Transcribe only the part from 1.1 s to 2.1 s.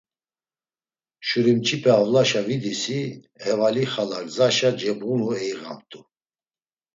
Şurimç̌ipe